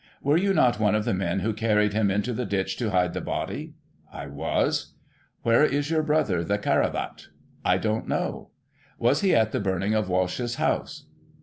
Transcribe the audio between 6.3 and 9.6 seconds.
the Caravat?— I don't know. Was he at the